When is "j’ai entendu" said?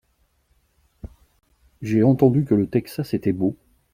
1.83-2.43